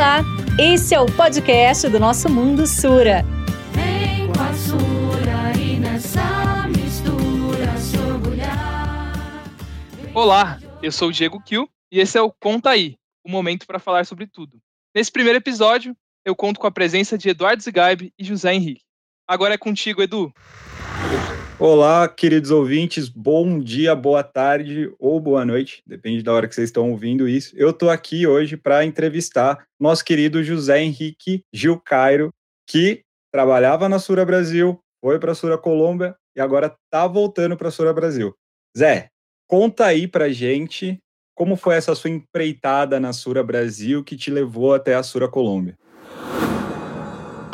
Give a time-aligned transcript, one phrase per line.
[0.00, 0.24] Olá,
[0.58, 3.22] esse é o podcast do nosso Mundo Sura.
[3.72, 9.12] Vem com a Sura e nessa mistura se orgulhar.
[10.14, 13.78] Olá, eu sou o Diego Kiel e esse é o Conta Aí, o momento para
[13.78, 14.58] falar sobre tudo.
[14.94, 15.94] Nesse primeiro episódio,
[16.24, 18.80] eu conto com a presença de Eduardo Zigaib e José Henrique.
[19.28, 20.32] Agora é contigo, Edu.
[21.62, 26.70] Olá, queridos ouvintes, bom dia, boa tarde ou boa noite, depende da hora que vocês
[26.70, 27.54] estão ouvindo isso.
[27.54, 32.30] Eu estou aqui hoje para entrevistar nosso querido José Henrique Gil Cairo,
[32.66, 37.68] que trabalhava na Sura Brasil, foi para a Sura Colômbia e agora está voltando para
[37.68, 38.34] a Sura Brasil.
[38.74, 39.10] Zé,
[39.46, 40.98] conta aí para gente
[41.34, 45.76] como foi essa sua empreitada na Sura Brasil que te levou até a Sura Colômbia.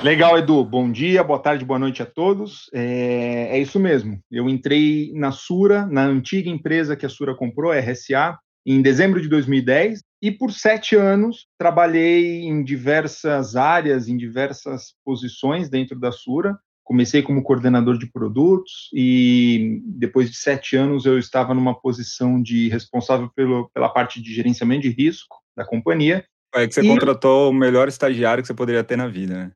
[0.07, 0.65] Legal, Edu.
[0.65, 2.71] Bom dia, boa tarde, boa noite a todos.
[2.73, 4.21] É, é, isso mesmo.
[4.31, 9.21] Eu entrei na Sura, na antiga empresa que a Sura comprou, a RSA, em dezembro
[9.21, 16.13] de 2010, e por sete anos trabalhei em diversas áreas, em diversas posições dentro da
[16.13, 16.57] Sura.
[16.85, 22.69] Comecei como coordenador de produtos e depois de sete anos eu estava numa posição de
[22.69, 26.25] responsável pelo, pela parte de gerenciamento de risco da companhia.
[26.55, 26.87] É que você e...
[26.87, 29.53] contratou o melhor estagiário que você poderia ter na vida, né?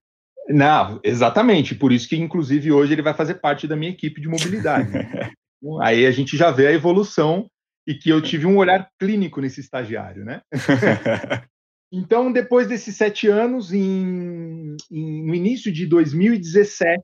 [0.50, 1.74] Não, exatamente.
[1.74, 4.90] Por isso que, inclusive, hoje ele vai fazer parte da minha equipe de mobilidade.
[5.80, 7.48] Aí a gente já vê a evolução
[7.86, 10.40] e que eu tive um olhar clínico nesse estagiário, né?
[11.92, 17.02] então, depois desses sete anos, em, em, no início de 2017,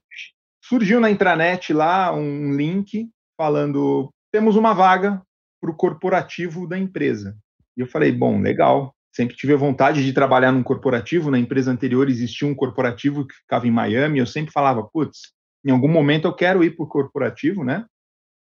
[0.65, 5.23] surgiu na intranet lá um link falando: temos uma vaga
[5.61, 7.37] para o corporativo da empresa.
[7.77, 11.31] E eu falei: bom, legal, sempre tive a vontade de trabalhar num corporativo.
[11.31, 14.19] Na empresa anterior existia um corporativo que ficava em Miami.
[14.19, 15.33] Eu sempre falava, putz,
[15.65, 17.87] em algum momento eu quero ir para o corporativo, né?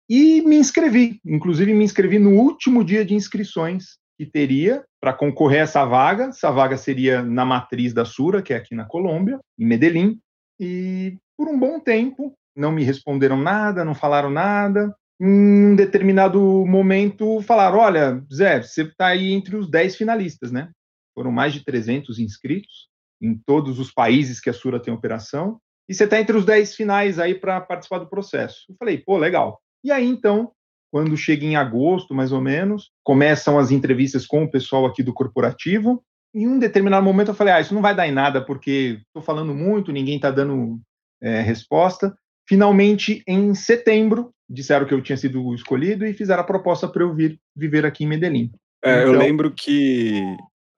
[0.08, 1.20] E me inscrevi.
[1.24, 6.24] Inclusive, me inscrevi no último dia de inscrições que teria para concorrer a essa vaga.
[6.24, 10.18] Essa vaga seria na matriz da Sura, que é aqui na Colômbia, em Medellín.
[10.58, 14.94] E por um bom tempo não me responderam nada, não falaram nada
[15.24, 20.70] em um determinado momento falaram: olha, Zé, você está aí entre os 10 finalistas, né?
[21.14, 22.88] Foram mais de 300 inscritos
[23.20, 26.74] em todos os países que a Sura tem operação, e você está entre os 10
[26.74, 28.64] finais aí para participar do processo.
[28.68, 29.60] Eu falei: pô, legal.
[29.84, 30.50] E aí então,
[30.90, 35.14] quando chega em agosto, mais ou menos, começam as entrevistas com o pessoal aqui do
[35.14, 36.02] corporativo.
[36.34, 39.22] Em um determinado momento eu falei: ah, isso não vai dar em nada, porque estou
[39.22, 40.80] falando muito, ninguém está dando
[41.22, 42.12] é, resposta.
[42.48, 47.14] Finalmente, em setembro, disseram que eu tinha sido escolhido e fizeram a proposta para eu
[47.14, 48.52] vir viver aqui em Medellín.
[48.84, 50.20] É, então, eu lembro que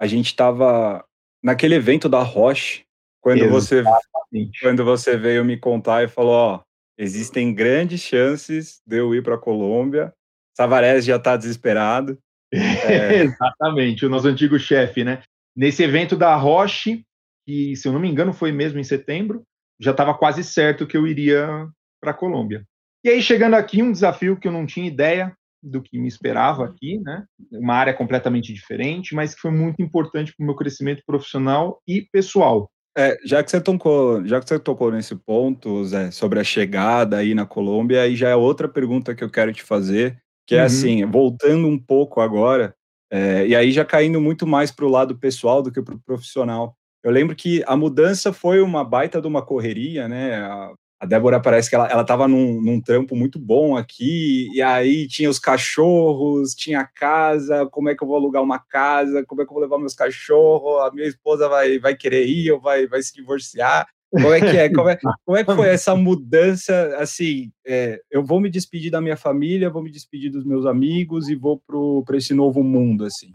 [0.01, 1.05] a gente estava
[1.43, 2.85] naquele evento da Roche,
[3.21, 3.83] quando você,
[4.61, 6.61] quando você veio me contar e falou, ó,
[6.99, 10.13] existem grandes chances de eu ir para a Colômbia,
[10.57, 12.19] Savarez já está desesperado.
[12.57, 13.25] É...
[13.25, 15.23] Exatamente, o nosso antigo chefe, né?
[15.57, 17.05] Nesse evento da Roche,
[17.45, 19.43] que se eu não me engano foi mesmo em setembro,
[19.81, 21.49] já estava quase certo que eu iria
[22.01, 22.65] para a Colômbia.
[23.05, 26.65] E aí, chegando aqui, um desafio que eu não tinha ideia do que me esperava
[26.65, 27.25] aqui, né?
[27.53, 32.03] Uma área completamente diferente, mas que foi muito importante para o meu crescimento profissional e
[32.11, 32.71] pessoal.
[32.97, 37.19] É, já que você tocou, já que você tocou nesse ponto, Zé, sobre a chegada
[37.19, 40.17] aí na Colômbia, aí já é outra pergunta que eu quero te fazer,
[40.47, 40.65] que é uhum.
[40.65, 42.75] assim, voltando um pouco agora,
[43.11, 46.03] é, e aí já caindo muito mais para o lado pessoal do que para o
[46.07, 46.75] profissional.
[47.03, 50.41] Eu lembro que a mudança foi uma baita de uma correria, né?
[51.05, 55.07] A, Débora parece que ela, ela tava num, num trampo muito bom aqui, e aí
[55.07, 59.43] tinha os cachorros, tinha a casa, como é que eu vou alugar uma casa, como
[59.43, 62.61] é que eu vou levar meus cachorros, a minha esposa vai, vai querer ir ou
[62.61, 63.87] vai, vai se divorciar.
[64.11, 64.69] Como é que é?
[64.73, 66.97] Como é, como é que foi essa mudança?
[66.99, 71.29] Assim, é, eu vou me despedir da minha família, vou me despedir dos meus amigos
[71.29, 71.61] e vou
[72.05, 73.33] para esse novo mundo, assim.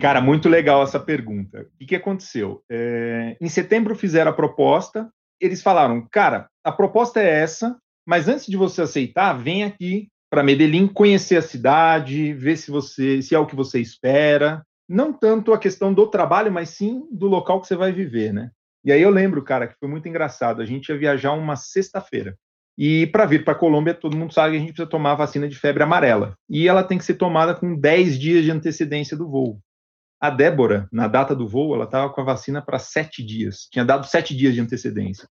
[0.00, 1.60] Cara, muito legal essa pergunta.
[1.60, 2.62] O que, que aconteceu?
[2.68, 5.08] É, em setembro fizeram a proposta,
[5.40, 10.42] eles falaram, cara, a proposta é essa, mas antes de você aceitar, vem aqui para
[10.42, 14.62] Medellín conhecer a cidade, ver se você se é o que você espera.
[14.88, 18.50] Não tanto a questão do trabalho, mas sim do local que você vai viver, né?
[18.84, 20.62] E aí eu lembro, cara, que foi muito engraçado.
[20.62, 22.36] A gente ia viajar uma sexta-feira.
[22.78, 25.16] E para vir para a Colômbia, todo mundo sabe que a gente precisa tomar a
[25.16, 26.34] vacina de febre amarela.
[26.48, 29.60] E ela tem que ser tomada com 10 dias de antecedência do voo.
[30.20, 33.68] A Débora, na data do voo, ela estava com a vacina para sete dias.
[33.70, 35.28] Tinha dado sete dias de antecedência.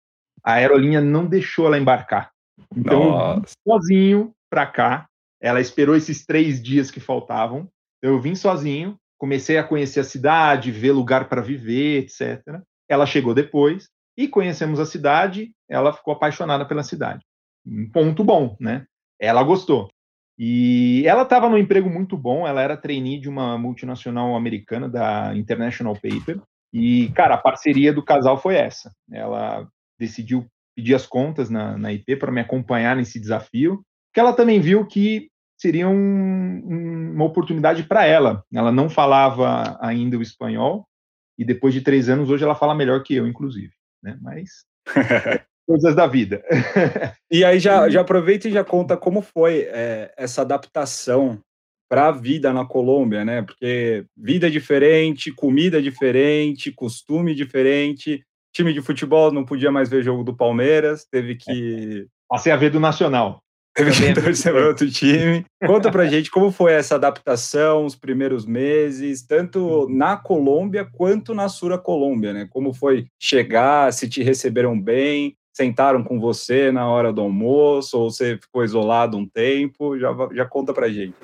[0.49, 2.31] A aerolinha não deixou ela embarcar.
[2.75, 5.07] Então, sozinho para cá.
[5.39, 7.69] Ela esperou esses três dias que faltavam.
[8.01, 12.63] Eu vim sozinho, comecei a conhecer a cidade, ver lugar para viver, etc.
[12.89, 15.53] Ela chegou depois e conhecemos a cidade.
[15.69, 17.23] Ela ficou apaixonada pela cidade.
[17.67, 18.87] Um ponto bom, né?
[19.21, 19.91] Ela gostou.
[20.39, 25.37] E ela estava num emprego muito bom, ela era trainee de uma multinacional americana, da
[25.37, 26.41] International Paper.
[26.73, 28.91] E, cara, a parceria do casal foi essa.
[29.13, 29.69] Ela
[29.99, 30.47] decidiu
[30.77, 34.87] pedir as contas na, na IP para me acompanhar nesse desafio, que ela também viu
[34.87, 35.29] que
[35.61, 38.45] seria um, um, uma oportunidade para ela.
[38.53, 40.87] Ela não falava ainda o espanhol,
[41.39, 43.73] e depois de três anos, hoje ela fala melhor que eu, inclusive.
[44.03, 44.19] Né?
[44.21, 44.65] Mas
[45.67, 46.43] coisas da vida.
[47.31, 51.41] e aí já, já aproveita e já conta como foi é, essa adaptação
[51.89, 53.43] para a vida na Colômbia, né?
[53.43, 58.23] Porque vida diferente, comida diferente, costume diferente.
[58.53, 62.07] Time de futebol não podia mais ver jogo do Palmeiras, teve que.
[62.29, 63.43] Passei a ver do Nacional.
[63.79, 65.45] Teve que torcer para outro time.
[65.65, 71.49] Conta pra gente como foi essa adaptação, os primeiros meses, tanto na Colômbia quanto na
[71.49, 72.49] Sura Colômbia, né?
[72.51, 78.11] Como foi chegar, se te receberam bem, sentaram com você na hora do almoço, ou
[78.11, 79.97] você ficou isolado um tempo?
[79.97, 81.15] Já, já conta pra gente.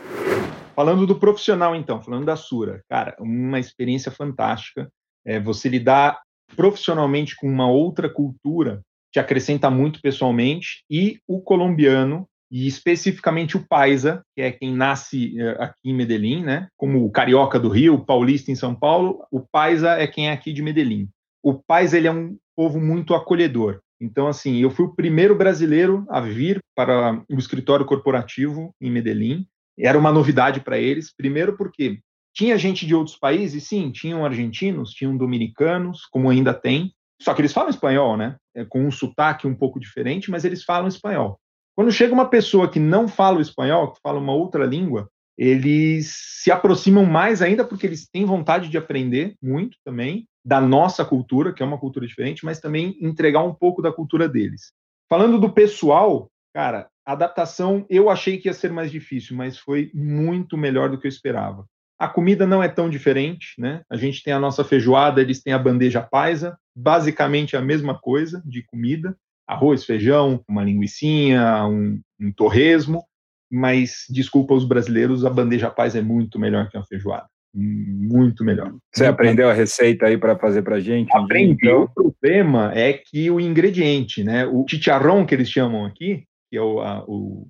[0.76, 4.88] Falando do profissional, então, falando da Sura, cara, uma experiência fantástica.
[5.24, 6.20] É, você lidar
[6.54, 8.80] profissionalmente com uma outra cultura
[9.14, 15.40] te acrescenta muito pessoalmente, e o colombiano, e especificamente o paisa, que é quem nasce
[15.40, 16.66] é, aqui em Medellín, né?
[16.76, 20.52] Como o carioca do Rio, paulista em São Paulo, o paisa é quem é aqui
[20.52, 21.08] de Medellín.
[21.42, 23.78] O paisa ele é um povo muito acolhedor.
[24.00, 29.46] Então, assim, eu fui o primeiro brasileiro a vir para o escritório corporativo em Medellín.
[29.78, 32.00] Era uma novidade para eles, primeiro porque
[32.34, 36.92] tinha gente de outros países, sim, tinham argentinos, tinham dominicanos, como ainda tem,
[37.22, 38.36] só que eles falam espanhol, né?
[38.54, 41.38] É, com um sotaque um pouco diferente, mas eles falam espanhol.
[41.76, 46.14] Quando chega uma pessoa que não fala o espanhol, que fala uma outra língua, eles
[46.42, 51.52] se aproximam mais ainda porque eles têm vontade de aprender muito também da nossa cultura,
[51.52, 54.72] que é uma cultura diferente, mas também entregar um pouco da cultura deles.
[55.08, 59.90] Falando do pessoal, cara, a adaptação eu achei que ia ser mais difícil, mas foi
[59.94, 61.64] muito melhor do que eu esperava.
[61.98, 63.82] A comida não é tão diferente, né?
[63.88, 68.42] A gente tem a nossa feijoada, eles têm a bandeja paisa, basicamente a mesma coisa
[68.44, 73.04] de comida, arroz, feijão, uma linguiçinha, um, um torresmo,
[73.50, 78.74] mas desculpa os brasileiros, a bandeja paisa é muito melhor que a feijoada muito melhor.
[78.92, 81.14] Você aprendeu a receita aí para fazer para gente?
[81.16, 81.52] Aprendi.
[81.52, 81.84] Então?
[81.84, 86.60] O problema é que o ingrediente, né, o chicharrón que eles chamam aqui, que é
[86.60, 87.46] o, a, o,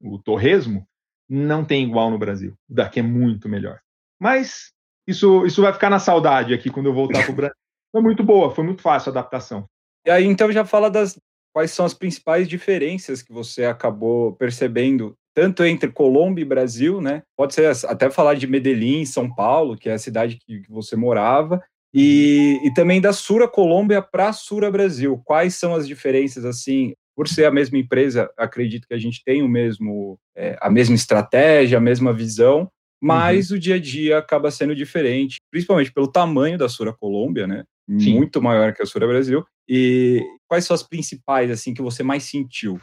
[0.00, 0.86] o torresmo,
[1.28, 2.54] não tem igual no Brasil.
[2.68, 3.80] O daqui é muito melhor.
[4.20, 4.72] Mas
[5.06, 7.56] isso, isso vai ficar na saudade aqui quando eu voltar para o Brasil.
[7.92, 9.66] Foi muito boa, foi muito fácil a adaptação.
[10.04, 11.16] E aí, então, já fala das
[11.54, 17.22] quais são as principais diferenças que você acabou percebendo tanto entre Colômbia e Brasil, né?
[17.36, 20.96] Pode ser até falar de Medellín, São Paulo, que é a cidade que, que você
[20.96, 21.62] morava,
[21.92, 25.22] e, e, também da Sura Colômbia para Sura Brasil.
[25.24, 29.42] Quais são as diferenças, assim, por ser a mesma empresa, acredito que a gente tem
[29.42, 32.70] o mesmo, é, a mesma estratégia, a mesma visão,
[33.00, 33.56] mas uhum.
[33.56, 37.64] o dia a dia acaba sendo diferente, principalmente pelo tamanho da Sura Colômbia, né?
[37.98, 38.14] Sim.
[38.14, 39.44] Muito maior que a Sura Brasil.
[39.68, 42.80] E quais são as principais, assim, que você mais sentiu?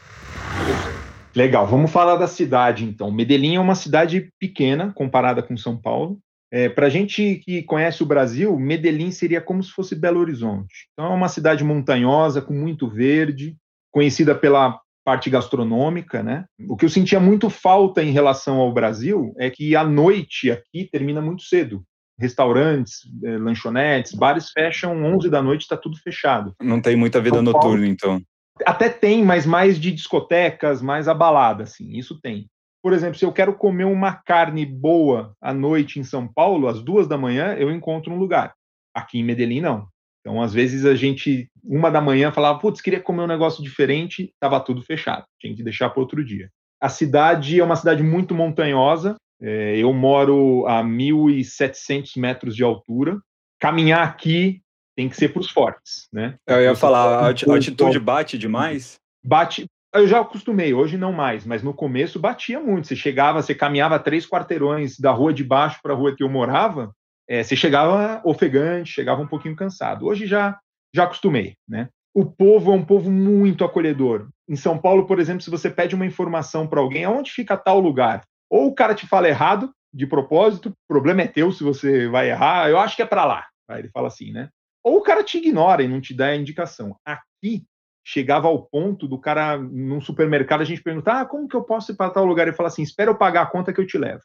[1.35, 3.11] Legal, vamos falar da cidade então.
[3.11, 6.19] Medellín é uma cidade pequena comparada com São Paulo.
[6.51, 10.89] É, Para gente que conhece o Brasil, Medellín seria como se fosse Belo Horizonte.
[10.91, 13.55] Então é uma cidade montanhosa, com muito verde,
[13.91, 16.45] conhecida pela parte gastronômica, né?
[16.69, 20.87] O que eu sentia muito falta em relação ao Brasil é que a noite aqui
[20.91, 21.83] termina muito cedo.
[22.19, 26.53] Restaurantes, é, lanchonetes, bares fecham 11 da noite, está tudo fechado.
[26.61, 28.21] Não tem muita vida São noturna, então.
[28.65, 32.47] Até tem, mas mais de discotecas, mais a balada, assim, isso tem.
[32.83, 36.81] Por exemplo, se eu quero comer uma carne boa à noite em São Paulo, às
[36.81, 38.53] duas da manhã, eu encontro um lugar.
[38.93, 39.87] Aqui em Medellín, não.
[40.21, 44.31] Então, às vezes, a gente, uma da manhã, falava, putz, queria comer um negócio diferente,
[44.33, 46.49] estava tudo fechado, tinha que deixar para outro dia.
[46.79, 53.19] A cidade é uma cidade muito montanhosa, é, eu moro a 1.700 metros de altura.
[53.59, 54.61] Caminhar aqui
[54.95, 56.35] tem que ser para os fortes, né?
[56.45, 58.99] Eu ia falar, a altitude bate demais?
[59.23, 59.65] Bate.
[59.93, 62.87] Eu já acostumei, hoje não mais, mas no começo batia muito.
[62.87, 66.29] Você chegava, você caminhava três quarteirões da rua de baixo para a rua que eu
[66.29, 66.91] morava,
[67.31, 70.05] é, você chegava ofegante, chegava um pouquinho cansado.
[70.05, 70.59] Hoje já
[70.93, 71.87] já acostumei, né?
[72.13, 74.27] O povo é um povo muito acolhedor.
[74.49, 77.79] Em São Paulo, por exemplo, se você pede uma informação para alguém, aonde fica tal
[77.79, 78.25] lugar?
[78.49, 82.29] Ou o cara te fala errado, de propósito, o problema é teu se você vai
[82.29, 83.47] errar, eu acho que é para lá.
[83.69, 84.49] Aí ele fala assim, né?
[84.83, 86.97] Ou o cara te ignora e não te dá a indicação.
[87.05, 87.63] Aqui,
[88.05, 91.93] chegava ao ponto do cara, num supermercado, a gente perguntar, ah, como que eu posso
[91.93, 92.45] ir para tal lugar?
[92.45, 94.21] Ele fala assim, espera eu pagar a conta que eu te levo.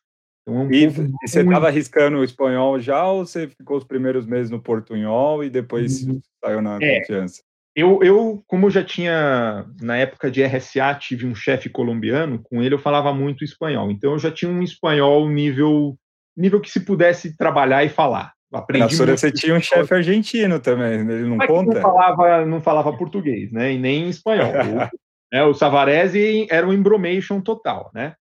[0.47, 4.25] Então, é um e você estava arriscando o espanhol já ou você ficou os primeiros
[4.27, 6.21] meses no portunhol e depois uhum.
[6.43, 7.01] saiu na é.
[7.01, 7.43] confiança?
[7.75, 12.63] Eu, eu, como eu já tinha, na época de RSA, tive um chefe colombiano, com
[12.63, 13.91] ele eu falava muito espanhol.
[13.91, 15.95] Então eu já tinha um espanhol nível,
[16.35, 18.33] nível que se pudesse trabalhar e falar.
[18.53, 21.75] Aprendi Na Sura você tinha um chefe argentino também, ele não Mas conta?
[21.75, 23.73] Não falava, não falava português, né?
[23.73, 24.53] E nem espanhol.
[24.53, 24.89] o,
[25.37, 28.15] é, o Savarese era um embromation total, né?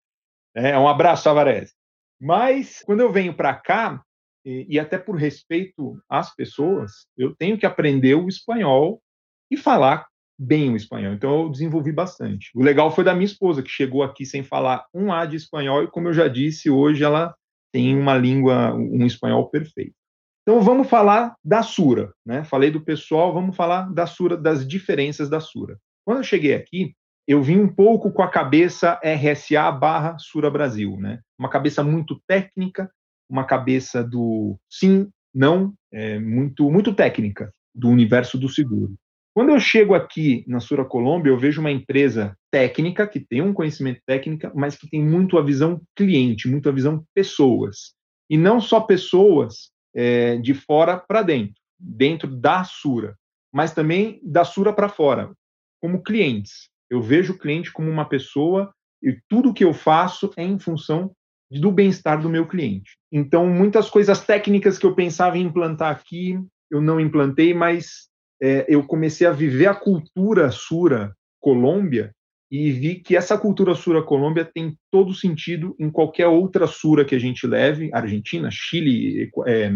[0.57, 1.73] É, um abraço, Savarese.
[2.21, 4.03] Mas quando eu venho para cá,
[4.45, 9.01] e, e, até por respeito às pessoas, eu tenho que aprender o espanhol
[9.51, 10.07] e falar
[10.39, 11.15] bem o espanhol.
[11.15, 12.51] Então eu desenvolvi bastante.
[12.55, 15.85] O legal foi da minha esposa, que chegou aqui sem falar um A de espanhol,
[15.85, 17.35] e como eu já disse, hoje ela
[17.73, 19.95] tem uma língua, um espanhol perfeito.
[20.43, 22.45] Então vamos falar da Sura, né?
[22.45, 25.79] Falei do pessoal, vamos falar da Sura, das diferenças da Sura.
[26.05, 26.95] Quando eu cheguei aqui,
[27.27, 31.21] eu vim um pouco com a cabeça RSA barra Sura Brasil, né?
[31.39, 32.91] Uma cabeça muito técnica,
[33.29, 38.95] uma cabeça do sim, não, é, muito, muito técnica do universo do seguro.
[39.35, 43.53] Quando eu chego aqui na Sura Colômbia, eu vejo uma empresa técnica, que tem um
[43.53, 47.95] conhecimento técnico, mas que tem muito a visão cliente, muito a visão pessoas.
[48.31, 53.17] E não só pessoas é, de fora para dentro, dentro da Sura,
[53.53, 55.33] mas também da Sura para fora,
[55.81, 56.69] como clientes.
[56.95, 58.73] Eu vejo o cliente como uma pessoa
[59.03, 61.11] e tudo que eu faço é em função
[61.51, 62.97] do bem-estar do meu cliente.
[63.11, 66.39] Então, muitas coisas técnicas que eu pensava em implantar aqui,
[66.71, 68.09] eu não implantei, mas
[68.41, 72.13] é, eu comecei a viver a cultura Sura Colômbia
[72.49, 77.17] e vi que essa cultura Sura Colômbia tem todo sentido em qualquer outra Sura que
[77.17, 79.69] a gente leve, Argentina, Chile, é,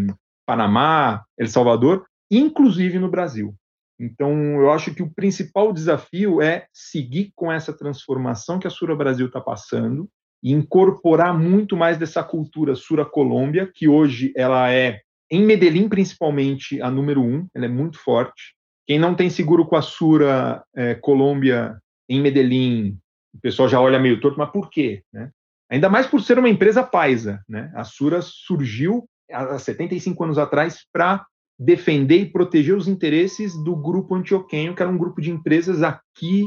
[0.46, 3.56] Panamá, El Salvador, inclusive no Brasil.
[3.98, 8.94] Então, eu acho que o principal desafio é seguir com essa transformação que a Sura
[8.94, 10.08] Brasil está passando
[10.42, 15.00] e incorporar muito mais dessa cultura Sura Colômbia, que hoje ela é,
[15.30, 18.54] em Medellín principalmente, a número um, ela é muito forte.
[18.86, 21.76] Quem não tem seguro com a Sura é, Colômbia
[22.08, 22.96] em Medellín,
[23.34, 25.02] o pessoal já olha meio torto, mas por quê?
[25.12, 25.30] Né?
[25.70, 27.42] Ainda mais por ser uma empresa paisa.
[27.48, 27.70] Né?
[27.74, 31.26] A Sura surgiu há 75 anos atrás para
[31.58, 36.44] defender e proteger os interesses do grupo antioquenho, que era um grupo de empresas aqui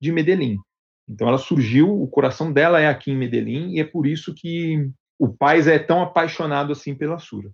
[0.00, 0.56] de Medellín.
[1.08, 4.90] Então ela surgiu, o coração dela é aqui em Medellín, e é por isso que
[5.18, 7.50] o Pais é tão apaixonado assim pela Sura.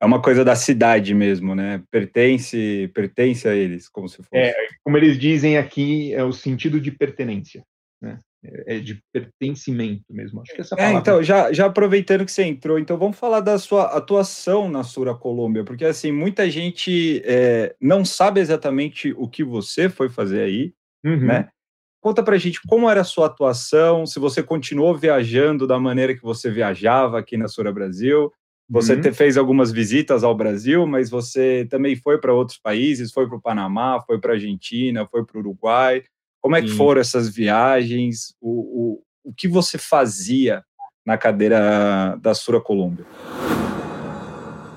[0.00, 1.82] É uma coisa da cidade mesmo, né?
[1.90, 4.28] Pertence, pertence a eles, como se fosse.
[4.32, 7.64] É, como eles dizem aqui, é o sentido de pertenência,
[8.00, 8.18] né?
[8.44, 10.40] É, é de pertencimento mesmo.
[10.40, 10.98] Acho que essa é, palavra...
[10.98, 14.82] É, então, já, já aproveitando que você entrou, então vamos falar da sua atuação na
[14.82, 20.42] Sura Colômbia, porque assim, muita gente é, não sabe exatamente o que você foi fazer
[20.42, 20.72] aí,
[21.04, 21.26] uhum.
[21.26, 21.48] né?
[22.00, 26.22] Conta pra gente como era a sua atuação, se você continuou viajando da maneira que
[26.22, 28.32] você viajava aqui na Sura Brasil,
[28.68, 29.00] você uhum.
[29.00, 33.36] te, fez algumas visitas ao Brasil, mas você também foi para outros países, foi para
[33.36, 36.02] o Panamá, foi para a Argentina, foi para o Uruguai.
[36.40, 38.34] Como é que foram essas viagens?
[38.40, 40.62] O, o, o que você fazia
[41.04, 43.04] na cadeira da Sura Colômbia?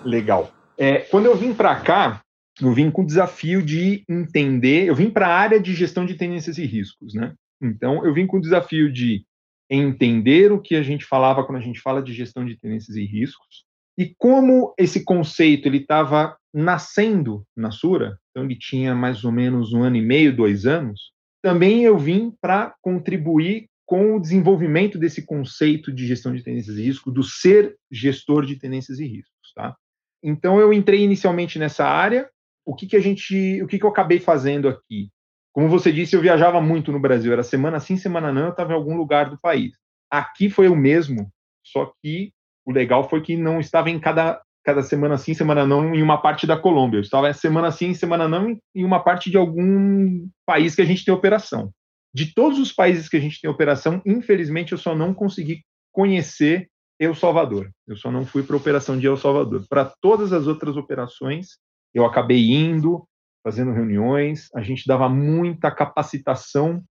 [0.04, 0.52] Legal.
[0.78, 2.22] É, quando eu vim para cá,
[2.62, 4.86] eu vim com o desafio de entender.
[4.86, 7.34] Eu vim para a área de gestão de tendências e riscos, né?
[7.62, 9.26] Então, eu vim com o desafio de
[9.70, 13.06] entender o que a gente falava quando a gente fala de gestão de tendências e
[13.06, 13.66] riscos,
[13.98, 19.74] e como esse conceito ele estava nascendo na Sura, então ele tinha mais ou menos
[19.74, 25.26] um ano e meio, dois anos, também eu vim para contribuir com o desenvolvimento desse
[25.26, 29.76] conceito de gestão de tendências e risco, do ser gestor de tendências e riscos, tá?
[30.22, 32.30] Então eu entrei inicialmente nessa área.
[32.66, 35.10] O que que a gente, o que que eu acabei fazendo aqui?
[35.52, 38.72] Como você disse, eu viajava muito no Brasil, era semana sim, semana não, eu estava
[38.72, 39.72] em algum lugar do país.
[40.12, 41.32] Aqui foi o mesmo,
[41.64, 42.32] só que
[42.66, 46.22] o legal foi que não estava em cada, cada semana sim, semana não, em uma
[46.22, 46.98] parte da Colômbia.
[46.98, 51.04] Eu estava semana sim, semana não, em uma parte de algum país que a gente
[51.04, 51.72] tem operação.
[52.14, 56.68] De todos os países que a gente tem operação, infelizmente eu só não consegui conhecer
[57.00, 57.70] El Salvador.
[57.88, 59.66] Eu só não fui para a operação de El Salvador.
[59.70, 61.58] Para todas as outras operações,
[61.94, 63.08] eu acabei indo,
[63.44, 66.84] fazendo reuniões, a gente dava muita capacitação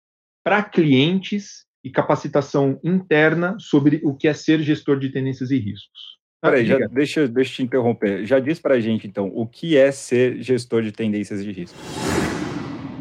[0.43, 6.18] para clientes e capacitação interna sobre o que é ser gestor de tendências e riscos.
[6.41, 8.25] Ah, Peraí, já, deixa, deixa eu te interromper.
[8.25, 11.81] Já diz para a gente, então, o que é ser gestor de tendências e riscos?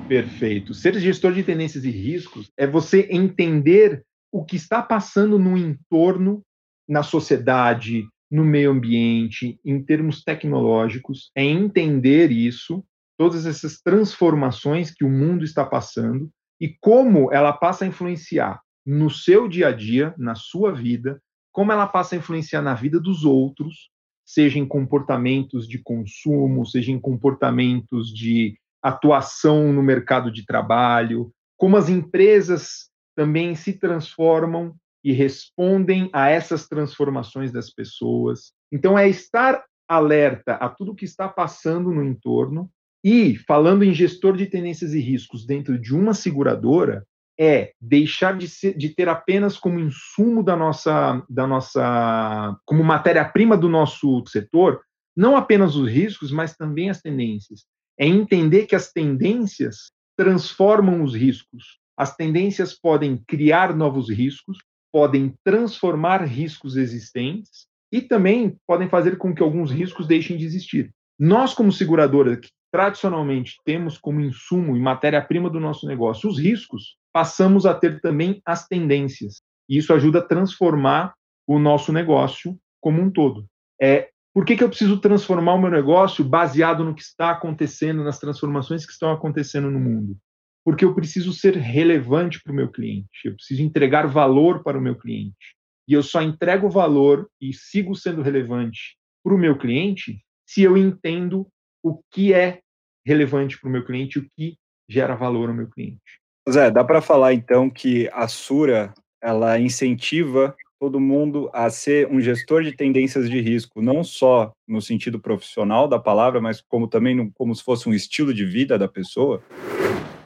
[0.08, 0.74] Perfeito.
[0.74, 6.42] Ser gestor de tendências e riscos é você entender o que está passando no entorno,
[6.88, 12.84] na sociedade, no meio ambiente, em termos tecnológicos, é entender isso,
[13.18, 16.30] todas essas transformações que o mundo está passando
[16.60, 21.22] e como ela passa a influenciar no seu dia a dia, na sua vida,
[21.58, 23.90] como ela passa a influenciar na vida dos outros,
[24.24, 31.76] seja em comportamentos de consumo, seja em comportamentos de atuação no mercado de trabalho, como
[31.76, 38.52] as empresas também se transformam e respondem a essas transformações das pessoas.
[38.72, 42.70] Então, é estar alerta a tudo que está passando no entorno
[43.04, 47.04] e, falando em gestor de tendências e riscos dentro de uma seguradora,
[47.40, 53.56] é deixar de, ser, de ter apenas como insumo da nossa, da nossa como matéria-prima
[53.56, 54.82] do nosso setor,
[55.16, 57.66] não apenas os riscos, mas também as tendências.
[57.98, 61.80] É entender que as tendências transformam os riscos.
[61.96, 64.58] As tendências podem criar novos riscos,
[64.92, 70.92] podem transformar riscos existentes e também podem fazer com que alguns riscos deixem de existir.
[71.20, 76.98] Nós, como seguradora, que tradicionalmente temos como insumo e matéria-prima do nosso negócio os riscos,
[77.18, 79.42] passamos a ter também as tendências.
[79.68, 81.16] E isso ajuda a transformar
[81.48, 83.48] o nosso negócio como um todo.
[83.82, 88.04] É, por que, que eu preciso transformar o meu negócio baseado no que está acontecendo,
[88.04, 90.16] nas transformações que estão acontecendo no mundo?
[90.64, 94.82] Porque eu preciso ser relevante para o meu cliente, eu preciso entregar valor para o
[94.82, 95.56] meu cliente.
[95.88, 100.78] E eu só entrego valor e sigo sendo relevante para o meu cliente se eu
[100.78, 101.48] entendo
[101.82, 102.60] o que é
[103.04, 104.56] relevante para o meu cliente, o que
[104.88, 106.27] gera valor ao meu cliente.
[106.50, 112.22] Zé, dá para falar então que a Sura ela incentiva todo mundo a ser um
[112.22, 117.30] gestor de tendências de risco, não só no sentido profissional da palavra, mas como também
[117.32, 119.42] como se fosse um estilo de vida da pessoa?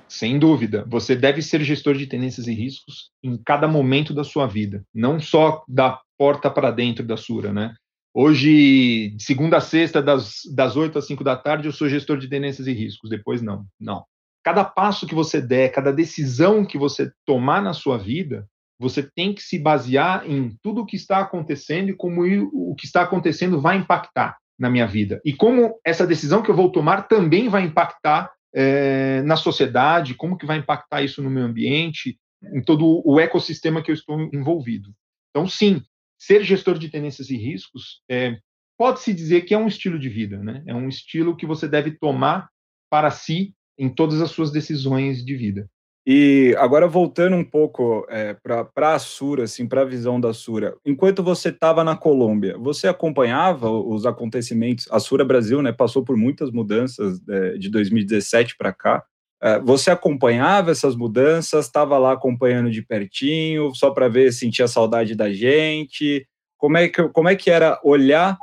[0.07, 4.45] Sem dúvida, você deve ser gestor de tendências e riscos em cada momento da sua
[4.45, 7.73] vida, não só da porta para dentro da Sura, né?
[8.13, 12.17] Hoje, de segunda a sexta, das, das 8 às 5 da tarde, eu sou gestor
[12.17, 13.09] de tendências e riscos.
[13.09, 13.65] Depois, não.
[13.79, 14.03] Não.
[14.43, 18.47] Cada passo que você der, cada decisão que você tomar na sua vida,
[18.79, 22.85] você tem que se basear em tudo o que está acontecendo e como o que
[22.85, 25.21] está acontecendo vai impactar na minha vida.
[25.23, 30.37] E como essa decisão que eu vou tomar também vai impactar é, na sociedade, como
[30.37, 32.17] que vai impactar isso no meu ambiente,
[32.53, 34.91] em todo o ecossistema que eu estou envolvido.
[35.29, 35.81] Então, sim,
[36.19, 38.37] ser gestor de tendências e riscos é,
[38.77, 40.63] pode-se dizer que é um estilo de vida, né?
[40.65, 42.49] É um estilo que você deve tomar
[42.89, 45.67] para si em todas as suas decisões de vida.
[46.05, 50.75] E agora voltando um pouco é, para a Sura, assim, para a visão da Sura,
[50.85, 54.87] enquanto você estava na Colômbia, você acompanhava os acontecimentos?
[54.91, 59.03] A Sura Brasil, né, passou por muitas mudanças é, de 2017 para cá.
[59.41, 65.15] É, você acompanhava essas mudanças, estava lá acompanhando de pertinho, só para ver, sentia saudade
[65.15, 66.27] da gente?
[66.57, 68.37] Como é que, como é que era olhar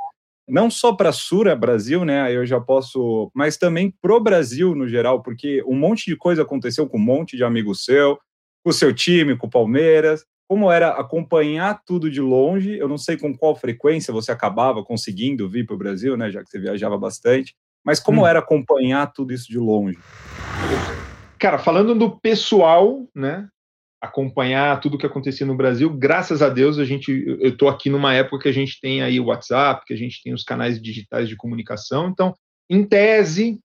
[0.49, 2.35] não só para a Sura Brasil, né?
[2.35, 6.87] Eu já posso, mas também pro Brasil no geral, porque um monte de coisa aconteceu
[6.87, 8.17] com um monte de amigo seu,
[8.63, 10.25] com o seu time, com o Palmeiras.
[10.47, 12.77] Como era acompanhar tudo de longe?
[12.77, 16.31] Eu não sei com qual frequência você acabava conseguindo vir para o Brasil, né?
[16.31, 17.55] Já que você viajava bastante.
[17.85, 18.27] Mas como hum.
[18.27, 19.97] era acompanhar tudo isso de longe?
[21.37, 23.47] Cara, falando do pessoal, né?
[24.01, 27.89] Acompanhar tudo o que acontecia no Brasil, graças a Deus a gente, eu estou aqui
[27.89, 30.81] numa época que a gente tem aí o WhatsApp, que a gente tem os canais
[30.81, 32.07] digitais de comunicação.
[32.07, 32.33] Então,
[32.69, 33.59] em tese,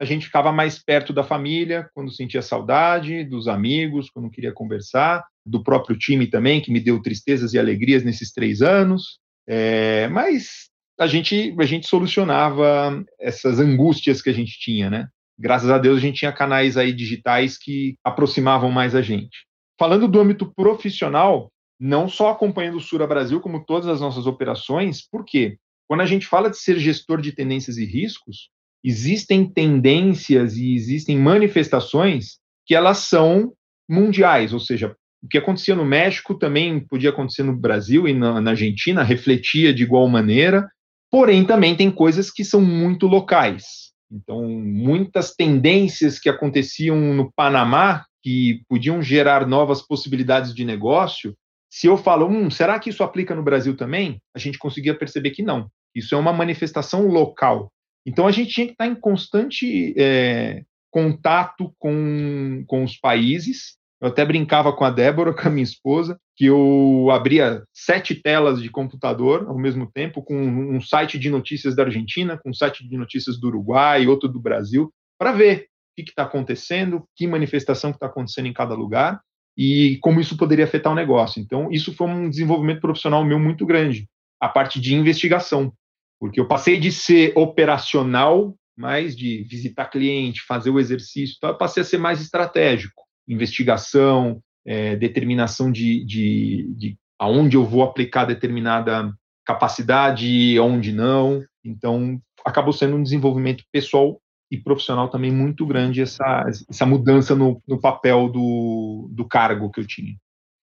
[0.00, 5.24] a gente ficava mais perto da família quando sentia saudade, dos amigos quando queria conversar,
[5.44, 9.18] do próprio time também que me deu tristezas e alegrias nesses três anos.
[9.48, 10.68] É, mas
[10.98, 15.08] a gente, a gente solucionava essas angústias que a gente tinha, né?
[15.38, 19.46] Graças a Deus a gente tinha canais aí digitais que aproximavam mais a gente.
[19.78, 25.06] Falando do âmbito profissional, não só acompanhando o Sura Brasil, como todas as nossas operações,
[25.06, 25.58] por quê?
[25.88, 28.48] Quando a gente fala de ser gestor de tendências e riscos,
[28.82, 33.52] existem tendências e existem manifestações que elas são
[33.88, 38.40] mundiais, ou seja, o que acontecia no México também podia acontecer no Brasil e na,
[38.40, 40.68] na Argentina, refletia de igual maneira,
[41.10, 43.92] Porém, também tem coisas que são muito locais.
[44.10, 51.32] Então, muitas tendências que aconteciam no Panamá, que podiam gerar novas possibilidades de negócio,
[51.70, 54.20] se eu falo, hum, será que isso aplica no Brasil também?
[54.34, 55.68] A gente conseguia perceber que não.
[55.94, 57.70] Isso é uma manifestação local.
[58.04, 64.08] Então, a gente tinha que estar em constante é, contato com, com os países eu
[64.08, 68.68] até brincava com a Débora, com a minha esposa, que eu abria sete telas de
[68.68, 72.96] computador ao mesmo tempo, com um site de notícias da Argentina, com um site de
[72.96, 75.68] notícias do Uruguai, outro do Brasil, para ver
[76.04, 79.20] que está acontecendo, que manifestação que está acontecendo em cada lugar
[79.56, 81.40] e como isso poderia afetar o negócio.
[81.40, 84.06] Então, isso foi um desenvolvimento profissional meu muito grande,
[84.40, 85.72] a parte de investigação,
[86.20, 91.82] porque eu passei de ser operacional, mais de visitar cliente, fazer o exercício, eu passei
[91.82, 99.12] a ser mais estratégico investigação, é, determinação de, de, de aonde eu vou aplicar determinada
[99.44, 101.44] capacidade onde não.
[101.64, 107.60] Então, acabou sendo um desenvolvimento pessoal e profissional também muito grande essa, essa mudança no,
[107.66, 110.14] no papel do, do cargo que eu tinha.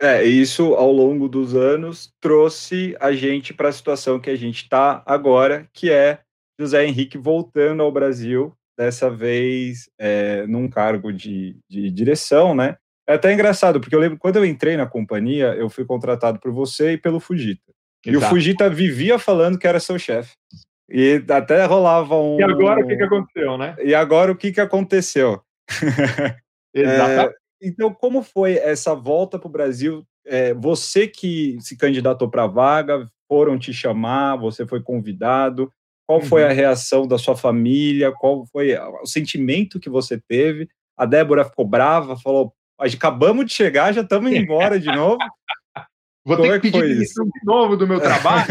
[0.01, 4.63] É, isso ao longo dos anos trouxe a gente para a situação que a gente
[4.63, 6.19] está agora, que é
[6.59, 12.75] José Henrique voltando ao Brasil, dessa vez é, num cargo de, de direção, né?
[13.07, 16.51] É até engraçado, porque eu lembro quando eu entrei na companhia, eu fui contratado por
[16.51, 17.61] você e pelo Fujita.
[18.05, 18.09] Exato.
[18.13, 20.33] E o Fujita vivia falando que era seu chefe.
[20.89, 22.39] E até rolava um.
[22.39, 23.75] E agora o que, que aconteceu, né?
[23.83, 25.41] E agora o que, que aconteceu?
[26.73, 27.31] Exato.
[27.31, 30.05] É, então, como foi essa volta para o Brasil?
[30.25, 35.71] É, você que se candidatou para a vaga, foram te chamar, você foi convidado.
[36.05, 36.25] Qual uhum.
[36.25, 38.11] foi a reação da sua família?
[38.11, 40.67] Qual foi o sentimento que você teve?
[40.97, 45.17] A Débora ficou brava, falou: acabamos de chegar, já estamos indo embora de novo.
[46.25, 48.47] Vou Como ter que, é que pedir demissão de novo do meu trabalho?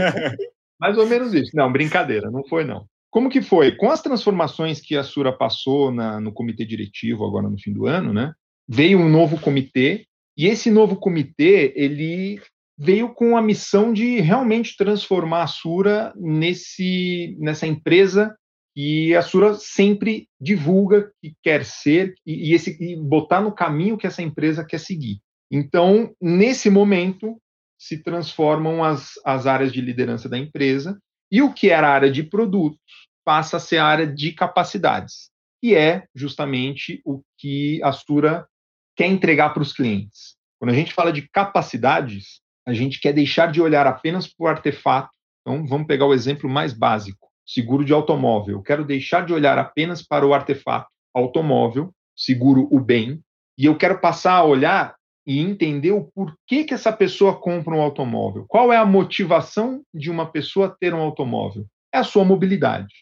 [0.83, 1.53] Mais ou menos isso.
[1.55, 2.85] Não, brincadeira, não foi não.
[3.09, 3.71] Como que foi?
[3.77, 7.87] Com as transformações que a Sura passou na, no comitê diretivo agora no fim do
[7.87, 8.33] ano, né?
[8.68, 10.05] Veio um novo comitê
[10.37, 12.40] e esse novo comitê ele
[12.77, 18.35] veio com a missão de realmente transformar a Sura nesse nessa empresa
[18.75, 23.97] que a Sura sempre divulga que quer ser e, e esse e botar no caminho
[23.97, 25.21] que essa empresa quer seguir.
[25.49, 27.38] Então, nesse momento,
[27.83, 30.97] se transformam as, as áreas de liderança da empresa
[31.33, 32.79] e o que era a área de produtos
[33.25, 38.47] passa a ser a área de capacidades, que é justamente o que a Sura
[38.95, 40.37] quer entregar para os clientes.
[40.61, 44.49] Quando a gente fala de capacidades, a gente quer deixar de olhar apenas para o
[44.49, 45.11] artefato.
[45.40, 48.59] Então, vamos pegar o exemplo mais básico: seguro de automóvel.
[48.59, 53.21] Eu quero deixar de olhar apenas para o artefato automóvel, seguro o bem,
[53.59, 54.95] e eu quero passar a olhar
[55.27, 58.45] e entender o porquê que essa pessoa compra um automóvel.
[58.49, 61.65] Qual é a motivação de uma pessoa ter um automóvel?
[61.95, 62.93] É a sua mobilidade.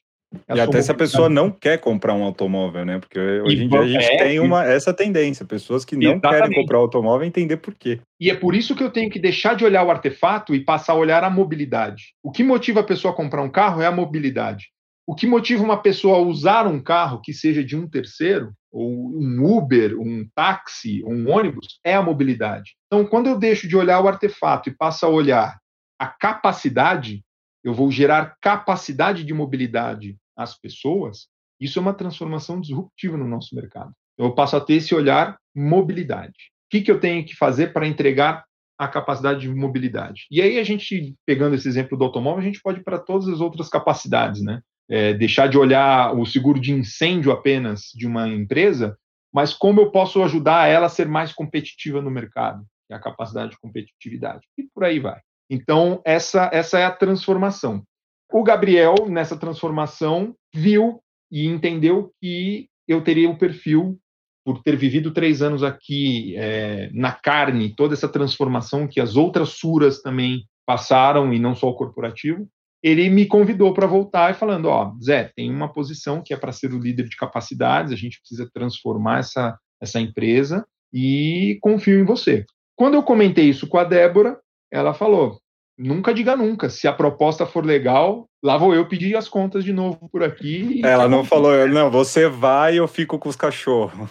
[0.47, 3.01] É e até se a pessoa não quer comprar um automóvel, né?
[3.01, 6.43] Porque hoje em dia a gente é, tem uma, essa tendência, pessoas que não exatamente.
[6.43, 8.01] querem comprar um automóvel entender por quê.
[8.21, 10.93] E é por isso que eu tenho que deixar de olhar o artefato e passar
[10.93, 12.15] a olhar a mobilidade.
[12.23, 14.69] O que motiva a pessoa a comprar um carro é a mobilidade.
[15.05, 19.57] O que motiva uma pessoa a usar um carro que seja de um terceiro, um
[19.57, 22.77] Uber, um táxi, um ônibus, é a mobilidade.
[22.87, 25.59] Então, quando eu deixo de olhar o artefato e passo a olhar
[25.99, 27.23] a capacidade,
[27.63, 31.29] eu vou gerar capacidade de mobilidade às pessoas.
[31.61, 33.93] Isso é uma transformação disruptiva no nosso mercado.
[34.17, 36.53] Eu passo a ter esse olhar mobilidade.
[36.67, 38.45] O que, que eu tenho que fazer para entregar
[38.79, 40.27] a capacidade de mobilidade?
[40.31, 43.29] E aí a gente, pegando esse exemplo do automóvel, a gente pode ir para todas
[43.29, 44.61] as outras capacidades, né?
[44.91, 48.99] É, deixar de olhar o seguro de incêndio apenas de uma empresa,
[49.33, 53.53] mas como eu posso ajudar ela a ser mais competitiva no mercado, é a capacidade
[53.53, 54.41] de competitividade.
[54.59, 55.21] E por aí vai.
[55.49, 57.85] Então, essa, essa é a transformação.
[58.33, 61.01] O Gabriel, nessa transformação, viu
[61.31, 63.99] e entendeu que eu teria o um perfil,
[64.45, 69.51] por ter vivido três anos aqui é, na carne, toda essa transformação que as outras
[69.51, 72.49] suras também passaram, e não só o corporativo,
[72.83, 76.53] ele me convidou para voltar e falando, ó, Zé, tem uma posição que é para
[76.53, 82.05] ser o líder de capacidades, a gente precisa transformar essa, essa empresa e confio em
[82.05, 82.45] você.
[82.75, 84.39] Quando eu comentei isso com a Débora,
[84.73, 85.39] ela falou,
[85.79, 89.73] nunca diga nunca, se a proposta for legal, lá vou eu pedir as contas de
[89.73, 90.81] novo por aqui.
[90.85, 94.11] Ela não falou, não, você vai e eu fico com os cachorros.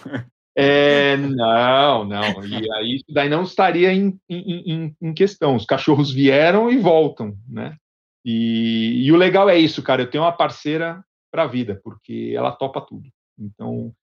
[0.57, 2.43] É, não, não.
[2.43, 5.55] E aí isso daí não estaria em, em, em, em, questão.
[5.55, 7.77] Os cachorros vieram e voltam, né?
[8.25, 10.01] E, e o legal é isso, cara.
[10.01, 13.09] Eu tenho uma parceira para a vida, porque ela topa tudo.
[13.37, 13.93] Então,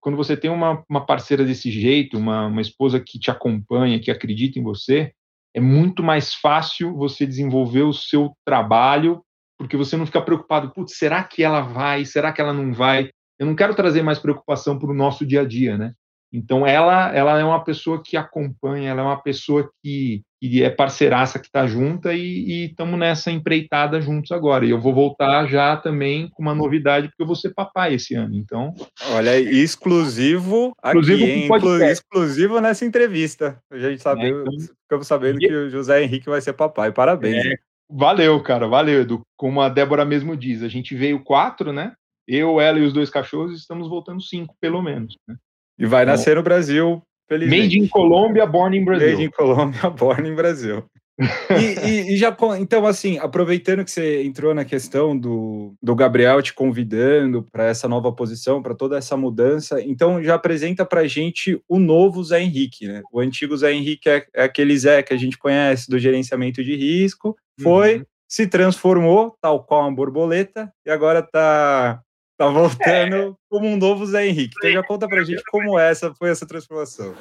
[0.00, 4.10] quando você tem uma, uma parceira desse jeito, uma, uma esposa que te acompanha, que
[4.10, 5.12] acredita em você,
[5.54, 9.24] é muito mais fácil você desenvolver o seu trabalho,
[9.56, 12.04] porque você não fica preocupado, putz, será que ela vai?
[12.04, 13.10] Será que ela não vai?
[13.38, 15.94] Eu não quero trazer mais preocupação para o nosso dia a dia, né?
[16.34, 20.68] Então, ela, ela é uma pessoa que acompanha, ela é uma pessoa que, que é
[20.68, 24.66] parceiraça que está junta e estamos nessa empreitada juntos agora.
[24.66, 28.16] E eu vou voltar já também com uma novidade, porque eu vou ser papai esse
[28.16, 28.34] ano.
[28.34, 28.74] Então.
[29.12, 33.56] Olha, exclusivo, exclusivo aqui, exclusivo nessa entrevista.
[33.70, 34.52] A gente sabe, é, então...
[34.82, 36.90] ficamos sabendo que o José Henrique vai ser papai.
[36.90, 37.46] Parabéns.
[37.46, 37.54] É,
[37.88, 39.22] valeu, cara, valeu, Edu.
[39.36, 41.92] Como a Débora mesmo diz, a gente veio quatro, né?
[42.26, 45.14] Eu, ela e os dois cachorros, estamos voltando cinco, pelo menos.
[45.28, 45.36] Né?
[45.78, 47.62] E vai nascer no Brasil, felizmente.
[47.62, 49.10] Made in Colômbia, born in Brasil.
[49.10, 50.84] Made in Colômbia, born in Brasil.
[51.16, 56.42] e, e, e, já, então, assim, aproveitando que você entrou na questão do, do Gabriel
[56.42, 61.06] te convidando para essa nova posição, para toda essa mudança, então já apresenta para a
[61.06, 63.00] gente o novo Zé Henrique, né?
[63.12, 66.74] O antigo Zé Henrique é, é, aquele Zé que a gente conhece do gerenciamento de
[66.74, 68.04] risco, foi, uhum.
[68.28, 72.02] se transformou, tal qual uma borboleta, e agora está
[72.36, 73.32] Tá voltando é.
[73.48, 74.54] como um novo Zé Henrique.
[74.58, 77.14] Então já conta pra gente como essa foi essa transformação.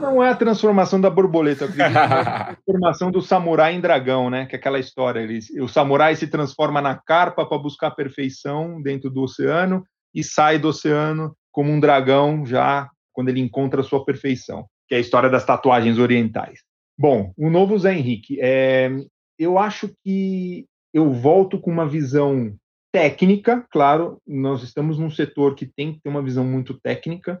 [0.00, 4.30] Não é a transformação da borboleta, eu acredito, é a transformação do samurai em dragão,
[4.30, 4.46] né?
[4.46, 5.20] Que é aquela história.
[5.20, 10.24] Ele, o samurai se transforma na carpa para buscar a perfeição dentro do oceano e
[10.24, 14.98] sai do oceano como um dragão já quando ele encontra a sua perfeição, que é
[14.98, 16.60] a história das tatuagens orientais.
[16.98, 18.90] Bom, o novo Zé Henrique, é,
[19.38, 22.54] eu acho que eu volto com uma visão
[22.92, 27.40] técnica, claro, nós estamos num setor que tem que ter uma visão muito técnica,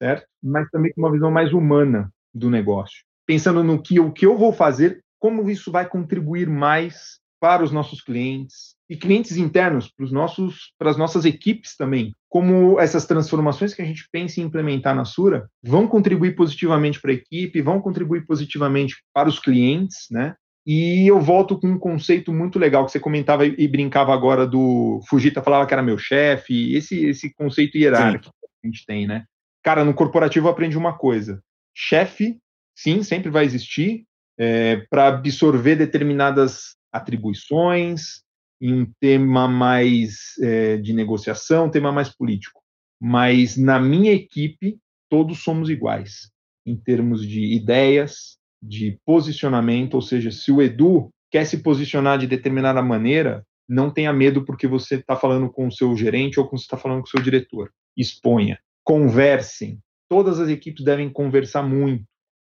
[0.00, 0.26] certo?
[0.42, 3.04] Mas também com uma visão mais humana do negócio.
[3.26, 7.72] Pensando no que o que eu vou fazer, como isso vai contribuir mais para os
[7.72, 12.14] nossos clientes e clientes internos, para os nossos para as nossas equipes também.
[12.28, 17.10] Como essas transformações que a gente pensa em implementar na Sura vão contribuir positivamente para
[17.10, 20.34] a equipe, vão contribuir positivamente para os clientes, né?
[20.66, 25.00] E eu volto com um conceito muito legal que você comentava e brincava agora do
[25.08, 28.46] Fujita falava que era meu chefe, esse esse conceito hierárquico sim.
[28.60, 29.24] que a gente tem, né?
[29.62, 31.42] Cara, no corporativo eu aprendi uma coisa:
[31.74, 32.38] chefe,
[32.76, 34.04] sim, sempre vai existir
[34.38, 38.22] é, para absorver determinadas atribuições
[38.60, 42.60] em um tema mais é, de negociação, um tema mais político.
[43.00, 44.78] Mas na minha equipe
[45.10, 46.30] todos somos iguais
[46.66, 52.26] em termos de ideias, de posicionamento, ou seja, se o Edu quer se posicionar de
[52.26, 56.64] determinada maneira, não tenha medo porque você está falando com o seu gerente ou você
[56.64, 57.70] está falando com o seu diretor.
[57.96, 59.78] Exponha, conversem.
[60.08, 62.04] Todas as equipes devem conversar muito.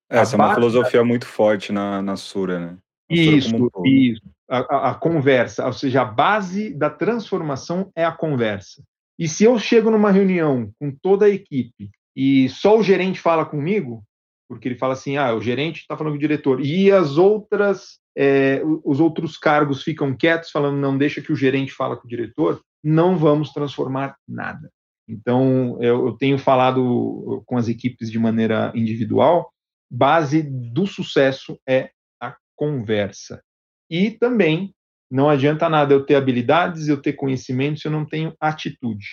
[0.10, 1.06] Essa é uma filosofia da...
[1.06, 2.78] muito forte na, na Sura, né?
[3.10, 4.22] Na isso, Sura isso.
[4.48, 8.84] A, a, a conversa, ou seja, a base da transformação é a conversa.
[9.18, 13.46] E se eu chego numa reunião com toda a equipe e só o gerente fala
[13.46, 14.04] comigo,
[14.48, 18.00] porque ele fala assim, ah, o gerente está falando com o diretor, e as outras,
[18.18, 22.10] é, os outros cargos ficam quietos, falando, não deixa que o gerente fala com o
[22.10, 24.70] diretor, não vamos transformar nada.
[25.08, 29.52] Então, eu, eu tenho falado com as equipes de maneira individual,
[29.92, 33.42] base do sucesso é a conversa.
[33.90, 34.74] E também,
[35.12, 39.06] não adianta nada eu ter habilidades, eu ter conhecimento, se eu não tenho atitude.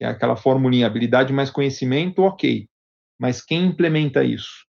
[0.00, 2.66] É aquela formulinha, habilidade mais conhecimento, ok.
[3.18, 4.64] Mas quem implementa isso?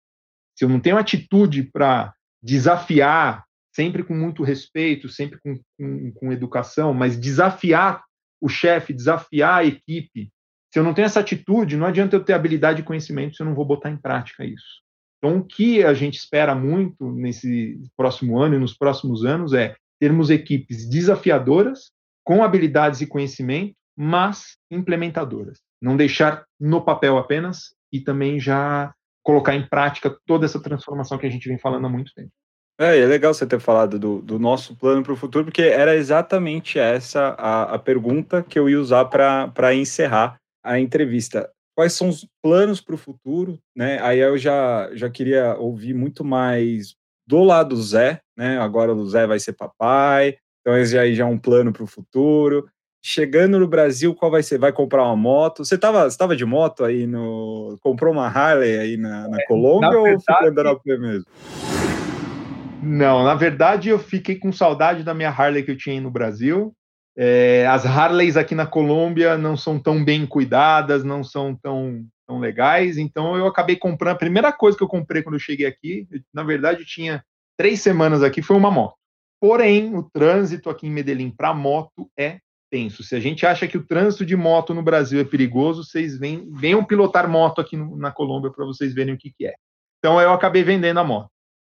[0.57, 6.33] Se eu não tenho atitude para desafiar, sempre com muito respeito, sempre com, com, com
[6.33, 8.03] educação, mas desafiar
[8.41, 10.31] o chefe, desafiar a equipe,
[10.73, 13.47] se eu não tenho essa atitude, não adianta eu ter habilidade e conhecimento se eu
[13.47, 14.83] não vou botar em prática isso.
[15.19, 19.77] Então, o que a gente espera muito nesse próximo ano e nos próximos anos é
[20.01, 21.93] termos equipes desafiadoras,
[22.25, 25.61] com habilidades e conhecimento, mas implementadoras.
[25.81, 31.27] Não deixar no papel apenas e também já colocar em prática toda essa transformação que
[31.27, 32.31] a gente vem falando há muito tempo.
[32.81, 35.95] É, é legal você ter falado do, do nosso plano para o futuro, porque era
[35.95, 41.51] exatamente essa a, a pergunta que eu ia usar para encerrar a entrevista.
[41.77, 43.59] Quais são os planos para o futuro?
[43.77, 44.01] Né?
[44.03, 46.95] Aí eu já, já queria ouvir muito mais
[47.27, 48.59] do lado do Zé, né?
[48.59, 51.87] Agora o Zé vai ser papai, então esse aí já é um plano para o
[51.87, 52.69] futuro
[53.03, 54.59] chegando no Brasil, qual vai ser?
[54.59, 55.65] Vai comprar uma moto?
[55.65, 57.77] Você estava você tava de moto aí no.
[57.81, 60.97] Comprou uma Harley aí na, na é, Colômbia na verdade, ou ficou andando a pé
[60.97, 61.27] mesmo?
[62.83, 66.11] Não, na verdade eu fiquei com saudade da minha Harley que eu tinha aí no
[66.11, 66.73] Brasil.
[67.17, 72.39] É, as Harleys aqui na Colômbia não são tão bem cuidadas, não são tão, tão
[72.39, 74.15] legais, então eu acabei comprando.
[74.15, 77.23] A primeira coisa que eu comprei quando eu cheguei aqui, na verdade, eu tinha
[77.57, 78.95] três semanas aqui, foi uma moto.
[79.39, 82.39] Porém, o trânsito aqui em Medellín para moto é
[82.73, 83.05] tenso.
[83.05, 86.51] Se a gente acha que o trânsito de moto no Brasil é perigoso, vocês vem,
[86.51, 89.55] venham pilotar moto aqui no, na Colômbia para vocês verem o que, que, é.
[89.99, 91.29] Então eu acabei vendendo a moto.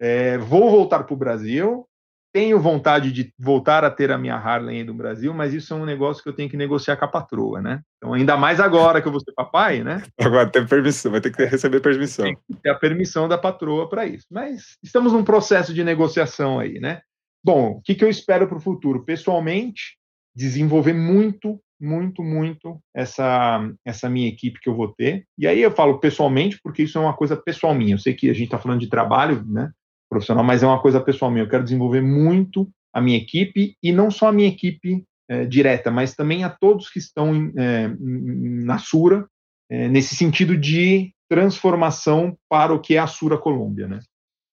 [0.00, 1.84] É, vou voltar para o Brasil.
[2.32, 5.84] Tenho vontade de voltar a ter a minha Harley no Brasil, mas isso é um
[5.84, 7.80] negócio que eu tenho que negociar com a patroa, né?
[7.96, 10.02] Então, ainda mais agora que eu vou ser papai, né?
[10.20, 12.24] Agora tem permissão, vai ter que receber permissão.
[12.24, 14.26] Tem que ter a permissão da patroa para isso.
[14.30, 17.02] Mas estamos num processo de negociação aí, né?
[17.44, 19.04] Bom, o que, que eu espero para o futuro?
[19.04, 19.96] Pessoalmente,
[20.34, 25.24] desenvolver muito, muito, muito essa, essa minha equipe que eu vou ter.
[25.38, 27.94] E aí eu falo pessoalmente, porque isso é uma coisa pessoal minha.
[27.94, 29.70] Eu sei que a gente está falando de trabalho, né,
[30.08, 31.44] profissional, mas é uma coisa pessoal minha.
[31.44, 35.90] Eu quero desenvolver muito a minha equipe e não só a minha equipe é, direta,
[35.90, 39.26] mas também a todos que estão é, na Sura,
[39.70, 44.00] é, nesse sentido de transformação para o que é a Sura Colômbia, né?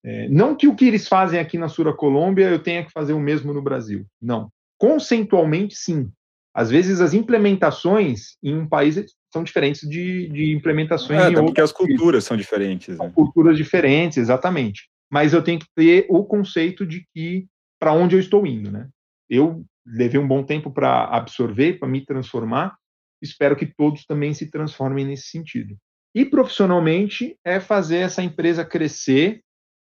[0.04, 3.14] É, não que o que eles fazem aqui na Sura Colômbia eu tenha que fazer
[3.14, 4.04] o mesmo no Brasil.
[4.20, 4.50] Não
[4.82, 6.12] conceitualmente, sim.
[6.56, 8.96] Às vezes as implementações em um país
[9.32, 11.46] são diferentes de, de implementações é, em outro.
[11.46, 12.98] porque as culturas são diferentes.
[12.98, 13.12] São né?
[13.14, 14.90] culturas diferentes, exatamente.
[15.08, 17.46] Mas eu tenho que ter o conceito de que
[17.80, 18.90] para onde eu estou indo, né?
[19.30, 22.76] Eu levei um bom tempo para absorver, para me transformar.
[23.22, 25.78] Espero que todos também se transformem nesse sentido.
[26.16, 29.42] E profissionalmente é fazer essa empresa crescer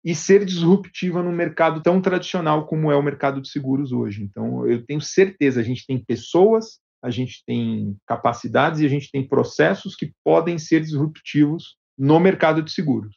[0.04, 4.24] e ser disruptiva no mercado tão tradicional como é o mercado de seguros hoje.
[4.24, 9.12] Então, eu tenho certeza, a gente tem pessoas, a gente tem capacidades e a gente
[9.12, 13.16] tem processos que podem ser disruptivos no mercado de seguros.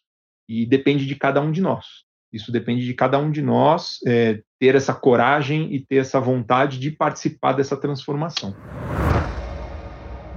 [0.48, 1.86] E depende de cada um de nós.
[2.32, 6.78] Isso depende de cada um de nós é, ter essa coragem e ter essa vontade
[6.78, 8.56] de participar dessa transformação.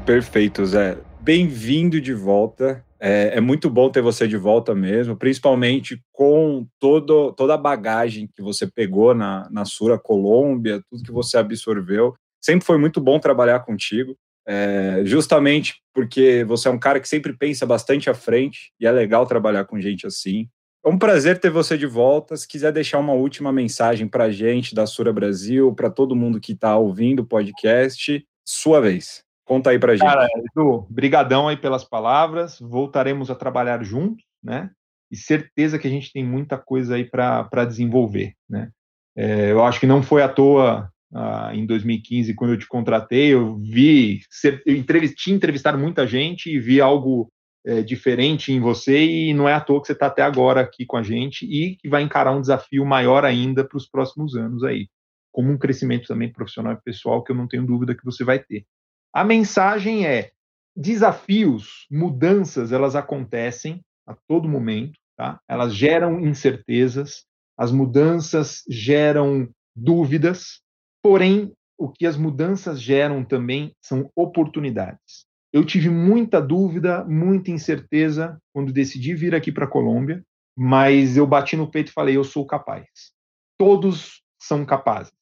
[0.05, 0.99] Perfeito, Zé.
[1.21, 2.84] Bem-vindo de volta.
[2.99, 8.29] É, é, muito bom ter você de volta mesmo, principalmente com todo, toda a bagagem
[8.34, 12.13] que você pegou na, na Sura Colômbia, tudo que você absorveu.
[12.41, 14.15] Sempre foi muito bom trabalhar contigo,
[14.47, 18.91] é, justamente porque você é um cara que sempre pensa bastante à frente e é
[18.91, 20.47] legal trabalhar com gente assim.
[20.86, 22.38] É um prazer ter você de volta.
[22.38, 26.39] Se quiser deixar uma última mensagem para a gente da Sura Brasil, para todo mundo
[26.39, 29.24] que está ouvindo o podcast, sua vez.
[29.45, 30.05] Conta aí pra gente.
[30.05, 32.60] Cara, Edu, brigadão aí pelas palavras.
[32.60, 34.71] Voltaremos a trabalhar juntos, né?
[35.12, 38.71] E certeza que a gente tem muita coisa aí para desenvolver, né?
[39.15, 43.34] É, eu acho que não foi à toa ah, em 2015, quando eu te contratei,
[43.34, 44.19] eu vi,
[44.65, 47.31] eu entrevistei, entrevistar muita gente e vi algo
[47.65, 50.86] é, diferente em você e não é à toa que você está até agora aqui
[50.86, 54.63] com a gente e que vai encarar um desafio maior ainda para os próximos anos
[54.63, 54.89] aí,
[55.31, 58.39] como um crescimento também profissional e pessoal que eu não tenho dúvida que você vai
[58.39, 58.65] ter.
[59.15, 60.34] A mensagem é:
[60.75, 65.39] desafios, mudanças, elas acontecem a todo momento, tá?
[65.47, 67.23] Elas geram incertezas,
[67.58, 70.62] as mudanças geram dúvidas,
[71.01, 75.25] porém, o que as mudanças geram também são oportunidades.
[75.54, 80.21] Eu tive muita dúvida, muita incerteza quando decidi vir aqui para a Colômbia,
[80.58, 83.13] mas eu bati no peito e falei: eu sou capaz.
[83.58, 85.13] Todos são capazes.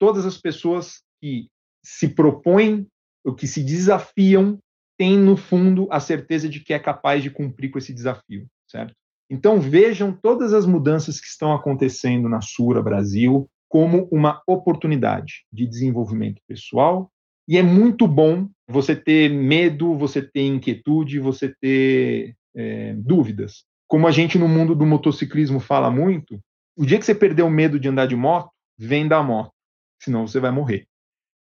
[0.00, 1.48] Todas as pessoas que
[1.84, 2.88] se propõem
[3.26, 4.58] o que se desafiam
[4.96, 8.94] tem no fundo a certeza de que é capaz de cumprir com esse desafio, certo?
[9.28, 15.66] Então vejam todas as mudanças que estão acontecendo na Sura Brasil como uma oportunidade de
[15.66, 17.10] desenvolvimento pessoal
[17.48, 23.64] e é muito bom você ter medo, você ter inquietude, você ter é, dúvidas.
[23.88, 26.40] Como a gente no mundo do motociclismo fala muito,
[26.76, 29.52] o dia que você perder o medo de andar de moto, vem da moto,
[30.00, 30.86] senão você vai morrer.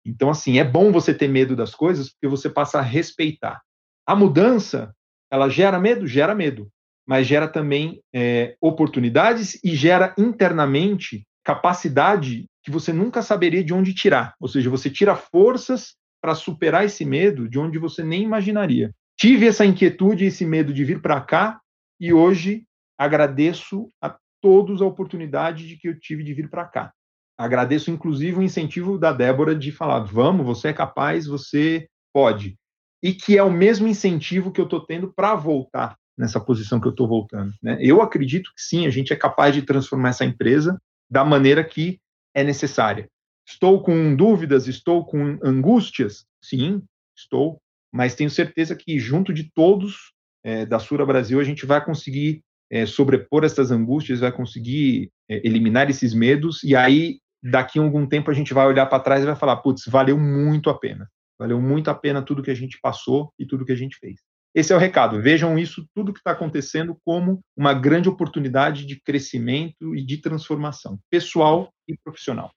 [0.05, 3.61] Então, assim, é bom você ter medo das coisas porque você passa a respeitar.
[4.07, 4.95] A mudança,
[5.31, 6.07] ela gera medo?
[6.07, 6.69] Gera medo.
[7.07, 13.95] Mas gera também é, oportunidades e gera internamente capacidade que você nunca saberia de onde
[13.95, 14.35] tirar.
[14.41, 18.93] Ou seja, você tira forças para superar esse medo de onde você nem imaginaria.
[19.19, 21.61] Tive essa inquietude, esse medo de vir para cá
[22.01, 22.65] e hoje
[22.97, 26.93] agradeço a todos a oportunidade de que eu tive de vir para cá.
[27.39, 32.57] Agradeço, inclusive, o incentivo da Débora de falar: vamos, você é capaz, você pode.
[33.03, 36.87] E que é o mesmo incentivo que eu estou tendo para voltar nessa posição que
[36.87, 37.53] eu estou voltando.
[37.63, 37.79] Né?
[37.81, 41.99] Eu acredito que sim, a gente é capaz de transformar essa empresa da maneira que
[42.35, 43.09] é necessária.
[43.47, 46.25] Estou com dúvidas, estou com angústias?
[46.43, 46.83] Sim,
[47.17, 47.61] estou,
[47.93, 50.13] mas tenho certeza que junto de todos
[50.45, 52.41] é, da Sura Brasil a gente vai conseguir
[52.71, 58.07] é, sobrepor essas angústias, vai conseguir é, eliminar esses medos e aí daqui a algum
[58.07, 61.09] tempo a gente vai olhar para trás e vai falar, putz, valeu muito a pena.
[61.39, 64.21] Valeu muito a pena tudo que a gente passou e tudo que a gente fez.
[64.55, 65.21] Esse é o recado.
[65.21, 70.99] Vejam isso, tudo que está acontecendo, como uma grande oportunidade de crescimento e de transformação
[71.11, 72.53] pessoal e profissional.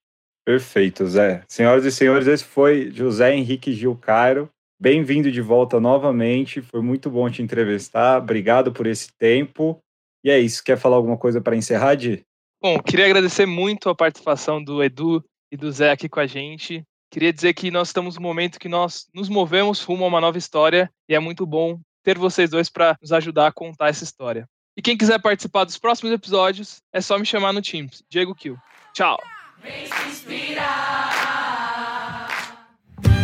[0.45, 1.43] Perfeito, Zé.
[1.47, 4.49] Senhoras e senhores, esse foi José Henrique Gil Cairo.
[4.79, 6.61] Bem-vindo de volta novamente.
[6.61, 8.21] Foi muito bom te entrevistar.
[8.21, 9.79] Obrigado por esse tempo.
[10.23, 10.63] E é isso.
[10.63, 12.23] Quer falar alguma coisa para encerrar, Di?
[12.65, 16.83] Bom, queria agradecer muito a participação do Edu e do Zé aqui com a gente.
[17.11, 20.39] Queria dizer que nós estamos no momento que nós nos movemos rumo a uma nova
[20.39, 24.47] história e é muito bom ter vocês dois para nos ajudar a contar essa história.
[24.75, 28.03] E quem quiser participar dos próximos episódios, é só me chamar no Teams.
[28.09, 28.57] Diego Kill.
[28.95, 29.19] Tchau.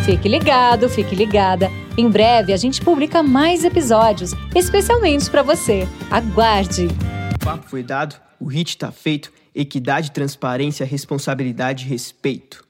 [0.05, 1.67] Fique ligado, fique ligada.
[1.97, 5.87] Em breve a gente publica mais episódios, especialmente para você.
[6.11, 6.89] Aguarde.
[7.43, 12.65] Papo foi dado o hit tá feito, equidade, transparência, responsabilidade, respeito.